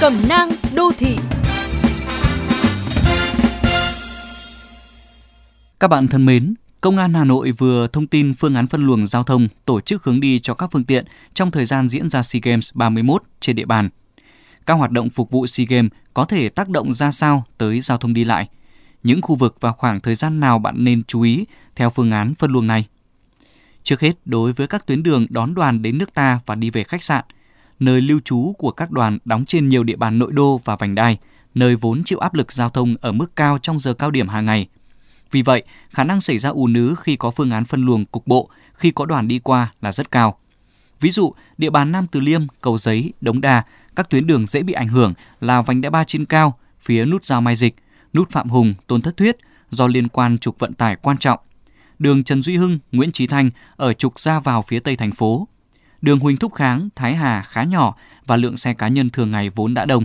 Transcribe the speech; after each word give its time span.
Cẩm 0.00 0.12
nang 0.28 0.48
đô 0.74 0.92
thị 0.98 1.16
Các 5.80 5.88
bạn 5.88 6.08
thân 6.08 6.26
mến, 6.26 6.54
Công 6.80 6.96
an 6.96 7.14
Hà 7.14 7.24
Nội 7.24 7.52
vừa 7.52 7.86
thông 7.86 8.06
tin 8.06 8.34
phương 8.34 8.54
án 8.54 8.66
phân 8.66 8.86
luồng 8.86 9.06
giao 9.06 9.22
thông 9.22 9.48
tổ 9.64 9.80
chức 9.80 10.04
hướng 10.04 10.20
đi 10.20 10.40
cho 10.40 10.54
các 10.54 10.70
phương 10.72 10.84
tiện 10.84 11.04
trong 11.34 11.50
thời 11.50 11.66
gian 11.66 11.88
diễn 11.88 12.08
ra 12.08 12.22
SEA 12.22 12.40
Games 12.42 12.70
31 12.74 13.22
trên 13.40 13.56
địa 13.56 13.64
bàn. 13.64 13.88
Các 14.66 14.74
hoạt 14.74 14.90
động 14.90 15.10
phục 15.10 15.30
vụ 15.30 15.46
SEA 15.46 15.66
Games 15.68 15.90
có 16.14 16.24
thể 16.24 16.48
tác 16.48 16.68
động 16.68 16.92
ra 16.92 17.10
sao 17.10 17.44
tới 17.58 17.80
giao 17.80 17.98
thông 17.98 18.14
đi 18.14 18.24
lại? 18.24 18.48
Những 19.02 19.22
khu 19.22 19.34
vực 19.34 19.56
và 19.60 19.72
khoảng 19.72 20.00
thời 20.00 20.14
gian 20.14 20.40
nào 20.40 20.58
bạn 20.58 20.84
nên 20.84 21.04
chú 21.04 21.22
ý 21.22 21.44
theo 21.76 21.90
phương 21.90 22.10
án 22.10 22.34
phân 22.34 22.50
luồng 22.50 22.66
này? 22.66 22.86
Trước 23.82 24.00
hết, 24.00 24.12
đối 24.24 24.52
với 24.52 24.66
các 24.66 24.86
tuyến 24.86 25.02
đường 25.02 25.26
đón 25.30 25.54
đoàn 25.54 25.82
đến 25.82 25.98
nước 25.98 26.14
ta 26.14 26.40
và 26.46 26.54
đi 26.54 26.70
về 26.70 26.84
khách 26.84 27.02
sạn, 27.02 27.24
nơi 27.80 28.00
lưu 28.00 28.20
trú 28.24 28.52
của 28.58 28.70
các 28.70 28.90
đoàn 28.90 29.18
đóng 29.24 29.44
trên 29.44 29.68
nhiều 29.68 29.84
địa 29.84 29.96
bàn 29.96 30.18
nội 30.18 30.32
đô 30.32 30.60
và 30.64 30.76
vành 30.76 30.94
đai, 30.94 31.18
nơi 31.54 31.76
vốn 31.76 32.04
chịu 32.04 32.18
áp 32.18 32.34
lực 32.34 32.52
giao 32.52 32.68
thông 32.68 32.96
ở 33.00 33.12
mức 33.12 33.36
cao 33.36 33.58
trong 33.58 33.78
giờ 33.78 33.94
cao 33.94 34.10
điểm 34.10 34.28
hàng 34.28 34.46
ngày. 34.46 34.68
Vì 35.30 35.42
vậy, 35.42 35.62
khả 35.90 36.04
năng 36.04 36.20
xảy 36.20 36.38
ra 36.38 36.50
ùn 36.50 36.74
ứ 36.74 36.94
khi 37.00 37.16
có 37.16 37.30
phương 37.30 37.50
án 37.50 37.64
phân 37.64 37.82
luồng 37.82 38.04
cục 38.04 38.26
bộ 38.26 38.50
khi 38.74 38.90
có 38.90 39.06
đoàn 39.06 39.28
đi 39.28 39.38
qua 39.38 39.72
là 39.80 39.92
rất 39.92 40.10
cao. 40.10 40.38
Ví 41.00 41.10
dụ, 41.10 41.34
địa 41.58 41.70
bàn 41.70 41.92
Nam 41.92 42.06
Từ 42.06 42.20
Liêm, 42.20 42.42
Cầu 42.60 42.78
Giấy, 42.78 43.12
Đống 43.20 43.40
Đa, 43.40 43.62
các 43.96 44.10
tuyến 44.10 44.26
đường 44.26 44.46
dễ 44.46 44.62
bị 44.62 44.72
ảnh 44.72 44.88
hưởng 44.88 45.14
là 45.40 45.62
vành 45.62 45.80
đai 45.80 45.90
ba 45.90 46.04
trên 46.04 46.24
cao, 46.24 46.58
phía 46.80 47.04
nút 47.04 47.24
giao 47.24 47.40
Mai 47.40 47.56
Dịch, 47.56 47.74
nút 48.12 48.30
Phạm 48.30 48.48
Hùng, 48.48 48.74
Tôn 48.86 49.02
Thất 49.02 49.16
Thuyết 49.16 49.36
do 49.70 49.86
liên 49.86 50.08
quan 50.08 50.38
trục 50.38 50.58
vận 50.58 50.74
tải 50.74 50.96
quan 50.96 51.18
trọng. 51.18 51.38
Đường 51.98 52.24
Trần 52.24 52.42
Duy 52.42 52.56
Hưng, 52.56 52.78
Nguyễn 52.92 53.12
Trí 53.12 53.26
Thanh 53.26 53.50
ở 53.76 53.92
trục 53.92 54.20
ra 54.20 54.40
vào 54.40 54.62
phía 54.62 54.80
tây 54.80 54.96
thành 54.96 55.12
phố. 55.12 55.48
Đường 56.02 56.18
Huỳnh 56.18 56.36
Thúc 56.36 56.54
Kháng, 56.54 56.88
Thái 56.96 57.16
Hà 57.16 57.42
khá 57.42 57.64
nhỏ 57.64 57.94
và 58.26 58.36
lượng 58.36 58.56
xe 58.56 58.74
cá 58.74 58.88
nhân 58.88 59.10
thường 59.10 59.30
ngày 59.30 59.50
vốn 59.50 59.74
đã 59.74 59.84
đông. 59.84 60.04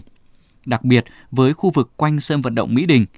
Đặc 0.65 0.83
biệt 0.83 1.05
với 1.31 1.53
khu 1.53 1.71
vực 1.71 1.91
quanh 1.97 2.19
sân 2.19 2.41
vận 2.41 2.55
động 2.55 2.73
Mỹ 2.75 2.85
Đình– 2.85 3.05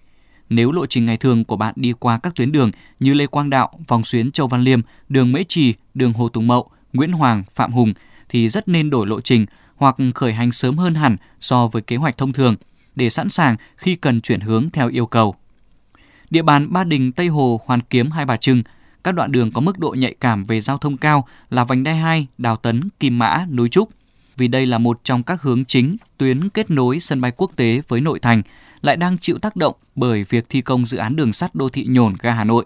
nếu 0.49 0.71
lộ 0.71 0.85
trình 0.85 1.05
ngày 1.05 1.17
thường 1.17 1.43
của 1.43 1.57
bạn 1.57 1.73
đi 1.77 1.93
qua 1.99 2.17
các 2.17 2.35
tuyến 2.35 2.51
đường 2.51 2.71
như 2.99 3.13
Lê 3.13 3.27
Quang 3.27 3.49
Đạo, 3.49 3.79
vòng 3.87 4.03
xuyến 4.03 4.31
Châu 4.31 4.47
Văn 4.47 4.61
Liêm, 4.61 4.81
đường 5.09 5.31
Mễ 5.31 5.43
Trì, 5.47 5.73
đường 5.93 6.13
Hồ 6.13 6.29
Tùng 6.29 6.47
Mậu, 6.47 6.69
Nguyễn 6.93 7.11
Hoàng, 7.11 7.43
Phạm 7.55 7.71
Hùng 7.73 7.93
thì 8.29 8.49
rất 8.49 8.67
nên 8.67 8.89
đổi 8.89 9.07
lộ 9.07 9.21
trình 9.21 9.45
hoặc 9.75 9.95
khởi 10.15 10.33
hành 10.33 10.51
sớm 10.51 10.77
hơn 10.77 10.95
hẳn 10.95 11.17
so 11.39 11.67
với 11.67 11.81
kế 11.81 11.95
hoạch 11.95 12.17
thông 12.17 12.33
thường 12.33 12.55
để 12.95 13.09
sẵn 13.09 13.29
sàng 13.29 13.55
khi 13.77 13.95
cần 13.95 14.21
chuyển 14.21 14.39
hướng 14.39 14.69
theo 14.69 14.89
yêu 14.89 15.05
cầu. 15.05 15.35
Địa 16.29 16.41
bàn 16.41 16.73
Ba 16.73 16.83
Đình, 16.83 17.11
Tây 17.11 17.27
Hồ, 17.27 17.61
Hoàn 17.65 17.81
Kiếm, 17.81 18.11
Hai 18.11 18.25
Bà 18.25 18.37
Trưng, 18.37 18.63
các 19.03 19.11
đoạn 19.11 19.31
đường 19.31 19.51
có 19.51 19.61
mức 19.61 19.79
độ 19.79 19.95
nhạy 19.97 20.15
cảm 20.19 20.43
về 20.43 20.61
giao 20.61 20.77
thông 20.77 20.97
cao 20.97 21.27
là 21.49 21.63
vành 21.63 21.83
đai 21.83 21.97
2, 21.97 22.27
Đào 22.37 22.55
Tấn, 22.55 22.89
Kim 22.99 23.19
Mã, 23.19 23.45
Núi 23.51 23.69
Trúc, 23.69 23.89
vì 24.37 24.47
đây 24.47 24.65
là 24.65 24.77
một 24.77 24.99
trong 25.03 25.23
các 25.23 25.41
hướng 25.41 25.65
chính 25.65 25.97
tuyến 26.17 26.49
kết 26.49 26.69
nối 26.69 26.99
sân 26.99 27.21
bay 27.21 27.31
quốc 27.37 27.51
tế 27.55 27.81
với 27.87 28.01
nội 28.01 28.19
thành 28.19 28.41
lại 28.81 28.97
đang 28.97 29.17
chịu 29.17 29.37
tác 29.37 29.55
động 29.55 29.75
bởi 29.95 30.23
việc 30.23 30.45
thi 30.49 30.61
công 30.61 30.85
dự 30.85 30.97
án 30.97 31.15
đường 31.15 31.33
sắt 31.33 31.55
đô 31.55 31.69
thị 31.69 31.85
nhổn 31.89 32.15
ga 32.21 32.33
Hà 32.33 32.43
Nội. 32.43 32.65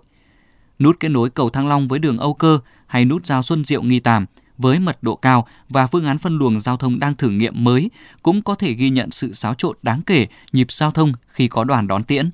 Nút 0.79 0.99
kết 0.99 1.09
nối 1.09 1.29
cầu 1.29 1.49
Thăng 1.49 1.67
Long 1.67 1.87
với 1.87 1.99
đường 1.99 2.17
Âu 2.17 2.33
Cơ 2.33 2.59
hay 2.87 3.05
nút 3.05 3.25
giao 3.25 3.41
Xuân 3.41 3.63
Diệu 3.63 3.83
Nghi 3.83 3.99
Tàm 3.99 4.25
với 4.57 4.79
mật 4.79 5.03
độ 5.03 5.15
cao 5.15 5.47
và 5.69 5.87
phương 5.87 6.05
án 6.05 6.17
phân 6.17 6.37
luồng 6.37 6.59
giao 6.59 6.77
thông 6.77 6.99
đang 6.99 7.15
thử 7.15 7.29
nghiệm 7.29 7.63
mới 7.63 7.89
cũng 8.23 8.41
có 8.41 8.55
thể 8.55 8.73
ghi 8.73 8.89
nhận 8.89 9.11
sự 9.11 9.33
xáo 9.33 9.53
trộn 9.53 9.77
đáng 9.81 10.01
kể 10.01 10.27
nhịp 10.51 10.71
giao 10.71 10.91
thông 10.91 11.11
khi 11.27 11.47
có 11.47 11.63
đoàn 11.63 11.87
đón 11.87 12.03
tiễn. 12.03 12.29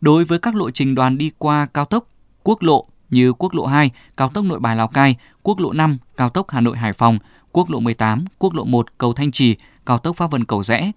Đối 0.00 0.24
với 0.24 0.38
các 0.38 0.54
lộ 0.54 0.70
trình 0.70 0.94
đoàn 0.94 1.18
đi 1.18 1.30
qua 1.38 1.66
cao 1.66 1.84
tốc, 1.84 2.08
quốc 2.50 2.62
lộ 2.62 2.84
như 3.10 3.32
quốc 3.32 3.54
lộ 3.54 3.66
2, 3.66 3.90
cao 4.16 4.28
tốc 4.28 4.44
Nội 4.44 4.60
Bài 4.60 4.76
Lào 4.76 4.88
Cai, 4.88 5.16
quốc 5.42 5.58
lộ 5.58 5.72
5, 5.72 5.98
cao 6.16 6.28
tốc 6.28 6.50
Hà 6.50 6.60
Nội 6.60 6.76
Hải 6.76 6.92
Phòng, 6.92 7.18
quốc 7.52 7.70
lộ 7.70 7.80
18, 7.80 8.24
quốc 8.38 8.54
lộ 8.54 8.64
1 8.64 8.98
cầu 8.98 9.12
Thanh 9.12 9.32
Trì, 9.32 9.56
cao 9.86 9.98
tốc 9.98 10.16
Pháp 10.16 10.30
Vân 10.30 10.44
Cầu 10.44 10.62
Rẽ, 10.62 10.92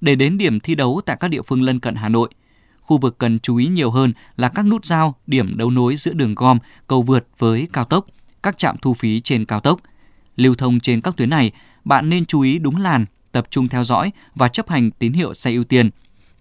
để 0.00 0.14
đến 0.14 0.38
điểm 0.38 0.60
thi 0.60 0.74
đấu 0.74 1.00
tại 1.06 1.16
các 1.20 1.28
địa 1.28 1.42
phương 1.42 1.62
lân 1.62 1.80
cận 1.80 1.94
Hà 1.94 2.08
Nội. 2.08 2.30
Khu 2.80 2.98
vực 2.98 3.18
cần 3.18 3.38
chú 3.40 3.56
ý 3.56 3.66
nhiều 3.66 3.90
hơn 3.90 4.12
là 4.36 4.48
các 4.48 4.62
nút 4.62 4.84
giao, 4.84 5.14
điểm 5.26 5.56
đấu 5.56 5.70
nối 5.70 5.96
giữa 5.96 6.12
đường 6.12 6.34
gom, 6.34 6.58
cầu 6.86 7.02
vượt 7.02 7.26
với 7.38 7.68
cao 7.72 7.84
tốc, 7.84 8.06
các 8.42 8.58
trạm 8.58 8.76
thu 8.82 8.94
phí 8.94 9.20
trên 9.20 9.44
cao 9.44 9.60
tốc. 9.60 9.80
Lưu 10.36 10.54
thông 10.54 10.80
trên 10.80 11.00
các 11.00 11.16
tuyến 11.16 11.30
này, 11.30 11.52
bạn 11.84 12.10
nên 12.10 12.26
chú 12.26 12.40
ý 12.40 12.58
đúng 12.58 12.76
làn, 12.76 13.06
tập 13.32 13.46
trung 13.50 13.68
theo 13.68 13.84
dõi 13.84 14.12
và 14.34 14.48
chấp 14.48 14.68
hành 14.68 14.90
tín 14.90 15.12
hiệu 15.12 15.34
xe 15.34 15.52
ưu 15.52 15.64
tiên, 15.64 15.90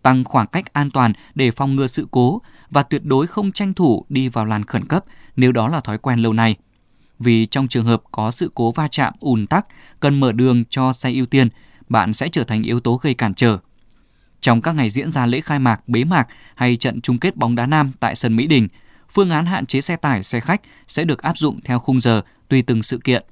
tăng 0.02 0.24
khoảng 0.24 0.48
cách 0.48 0.74
an 0.74 0.92
toàn 0.92 1.14
để 1.36 1.52
phòng 1.52 1.76
ngừa 1.76 1.88
sự 1.88 2.08
cố 2.12 2.42
và 2.72 2.84
tuyệt 2.84 3.06
đối 3.06 3.28
không 3.28 3.52
tranh 3.52 3.74
thủ 3.74 4.06
đi 4.10 4.28
vào 4.28 4.46
làn 4.46 4.66
khẩn 4.66 4.86
cấp 4.86 5.06
nếu 5.36 5.52
đó 5.52 5.68
là 5.68 5.80
thói 5.80 5.98
quen 5.98 6.20
lâu 6.20 6.34
nay. 6.34 6.56
Vì 7.20 7.46
trong 7.46 7.68
trường 7.68 7.86
hợp 7.86 8.02
có 8.12 8.32
sự 8.32 8.52
cố 8.56 8.72
va 8.72 8.88
chạm 8.88 9.14
ùn 9.20 9.48
tắc, 9.48 9.66
cần 10.00 10.20
mở 10.20 10.32
đường 10.32 10.64
cho 10.70 10.94
xe 10.94 11.12
ưu 11.12 11.26
tiên 11.26 11.48
bạn 11.90 12.14
sẽ 12.14 12.30
trở 12.32 12.44
thành 12.44 12.64
yếu 12.64 12.80
tố 12.80 12.96
gây 12.96 13.14
cản 13.14 13.34
trở. 13.34 13.58
Trong 14.42 14.62
các 14.62 14.72
ngày 14.76 14.90
diễn 14.90 15.12
ra 15.12 15.26
lễ 15.26 15.42
khai 15.42 15.60
mạc, 15.60 15.90
bế 15.90 16.04
mạc 16.04 16.28
hay 16.56 16.78
trận 16.78 17.02
chung 17.02 17.18
kết 17.18 17.36
bóng 17.36 17.56
đá 17.56 17.66
nam 17.66 17.92
tại 18.00 18.16
sân 18.16 18.36
Mỹ 18.36 18.48
Đình, 18.48 18.68
phương 19.10 19.30
án 19.30 19.46
hạn 19.46 19.66
chế 19.66 19.82
xe 19.82 19.96
tải, 19.96 20.24
xe 20.24 20.40
khách 20.40 20.62
sẽ 20.88 21.04
được 21.04 21.22
áp 21.22 21.38
dụng 21.38 21.60
theo 21.64 21.80
khung 21.80 22.00
giờ 22.00 22.22
tùy 22.48 22.62
từng 22.62 22.84
sự 22.84 22.98
kiện. 23.04 23.24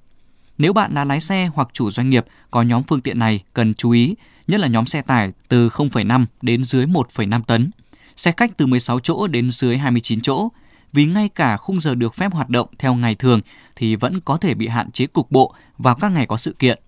Nếu 0.57 0.73
bạn 0.73 0.93
là 0.93 1.05
lái 1.05 1.19
xe 1.19 1.49
hoặc 1.53 1.67
chủ 1.73 1.91
doanh 1.91 2.09
nghiệp 2.09 2.25
có 2.51 2.61
nhóm 2.61 2.83
phương 2.83 3.01
tiện 3.01 3.19
này 3.19 3.43
cần 3.53 3.73
chú 3.73 3.91
ý, 3.91 4.15
nhất 4.47 4.59
là 4.59 4.67
nhóm 4.67 4.85
xe 4.85 5.01
tải 5.01 5.31
từ 5.47 5.69
0,5 5.69 6.25
đến 6.41 6.63
dưới 6.63 6.85
1,5 6.85 7.43
tấn, 7.43 7.71
xe 8.19 8.31
khách 8.37 8.57
từ 8.57 8.65
16 8.65 8.99
chỗ 8.99 9.27
đến 9.27 9.51
dưới 9.51 9.77
29 9.77 10.21
chỗ, 10.21 10.49
vì 10.93 11.05
ngay 11.05 11.29
cả 11.29 11.57
khung 11.57 11.79
giờ 11.79 11.95
được 11.95 12.15
phép 12.15 12.33
hoạt 12.33 12.49
động 12.49 12.67
theo 12.79 12.93
ngày 12.93 13.15
thường 13.15 13.41
thì 13.75 13.95
vẫn 13.95 14.21
có 14.21 14.37
thể 14.37 14.53
bị 14.53 14.67
hạn 14.67 14.91
chế 14.91 15.07
cục 15.07 15.31
bộ 15.31 15.53
vào 15.77 15.95
các 15.95 16.11
ngày 16.11 16.25
có 16.25 16.37
sự 16.37 16.55
kiện. 16.59 16.79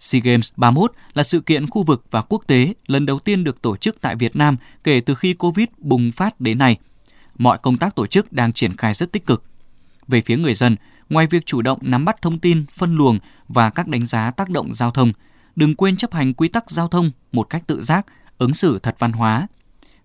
SEA 0.00 0.20
Games 0.24 0.50
31 0.56 0.92
là 1.14 1.22
sự 1.22 1.40
kiện 1.40 1.70
khu 1.70 1.82
vực 1.82 2.04
và 2.10 2.22
quốc 2.22 2.42
tế 2.46 2.74
lần 2.86 3.06
đầu 3.06 3.18
tiên 3.18 3.44
được 3.44 3.62
tổ 3.62 3.76
chức 3.76 4.00
tại 4.00 4.16
Việt 4.16 4.36
Nam 4.36 4.56
kể 4.84 5.00
từ 5.00 5.14
khi 5.14 5.34
Covid 5.34 5.66
bùng 5.78 6.12
phát 6.12 6.40
đến 6.40 6.58
nay. 6.58 6.76
Mọi 7.38 7.58
công 7.58 7.78
tác 7.78 7.94
tổ 7.94 8.06
chức 8.06 8.32
đang 8.32 8.52
triển 8.52 8.76
khai 8.76 8.94
rất 8.94 9.12
tích 9.12 9.26
cực. 9.26 9.44
Về 10.08 10.20
phía 10.20 10.36
người 10.36 10.54
dân, 10.54 10.76
ngoài 11.10 11.26
việc 11.26 11.46
chủ 11.46 11.62
động 11.62 11.78
nắm 11.82 12.04
bắt 12.04 12.22
thông 12.22 12.38
tin, 12.38 12.64
phân 12.74 12.96
luồng 12.96 13.18
và 13.48 13.70
các 13.70 13.88
đánh 13.88 14.06
giá 14.06 14.30
tác 14.30 14.50
động 14.50 14.74
giao 14.74 14.90
thông, 14.90 15.12
đừng 15.56 15.74
quên 15.74 15.96
chấp 15.96 16.14
hành 16.14 16.34
quy 16.34 16.48
tắc 16.48 16.70
giao 16.70 16.88
thông 16.88 17.10
một 17.32 17.50
cách 17.50 17.62
tự 17.66 17.82
giác, 17.82 18.06
ứng 18.38 18.54
xử 18.54 18.78
thật 18.78 18.96
văn 18.98 19.12
hóa. 19.12 19.46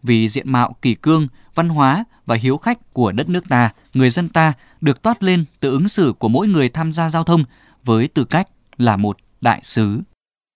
Vì 0.05 0.27
diện 0.27 0.51
mạo 0.51 0.75
kỳ 0.81 0.95
cương, 0.95 1.27
văn 1.55 1.69
hóa 1.69 2.05
và 2.25 2.35
hiếu 2.35 2.57
khách 2.57 2.93
của 2.93 3.11
đất 3.11 3.29
nước 3.29 3.49
ta, 3.49 3.69
người 3.93 4.09
dân 4.09 4.29
ta 4.29 4.53
được 4.81 5.01
toát 5.01 5.23
lên 5.23 5.45
từ 5.59 5.71
ứng 5.71 5.89
xử 5.89 6.13
của 6.19 6.27
mỗi 6.27 6.47
người 6.47 6.69
tham 6.69 6.91
gia 6.93 7.09
giao 7.09 7.23
thông 7.23 7.43
với 7.83 8.07
tư 8.07 8.25
cách 8.25 8.47
là 8.77 8.97
một 8.97 9.17
đại 9.41 9.59
sứ. 9.63 10.01